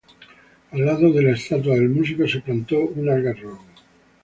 [0.71, 3.63] Al lado de la estatua del músico se plantó un algarrobo.